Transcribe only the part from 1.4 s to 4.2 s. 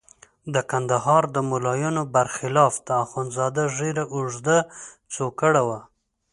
ملایانو برخلاف د اخندزاده ږیره